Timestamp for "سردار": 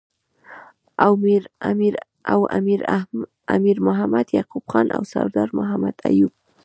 5.13-5.49